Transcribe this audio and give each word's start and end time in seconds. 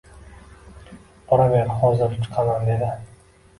Boraver 1.33 1.71
hozir 1.83 2.19
chiqaman, 2.25 2.67
dedi 2.73 2.93